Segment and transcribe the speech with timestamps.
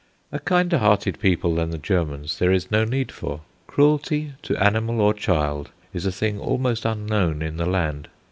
[0.31, 3.41] A kinder hearted people than the Germans there is no need for.
[3.67, 8.07] Cruelty to animal or child is a thing almost unknown in the land.